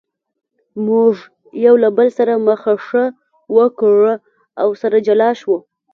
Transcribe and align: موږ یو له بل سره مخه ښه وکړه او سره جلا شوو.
موږ 0.87 1.13
یو 1.65 1.75
له 1.83 1.89
بل 1.97 2.07
سره 2.17 2.33
مخه 2.47 2.73
ښه 2.85 3.03
وکړه 3.57 4.13
او 4.61 4.69
سره 4.81 4.97
جلا 5.07 5.29
شوو. 5.39 5.57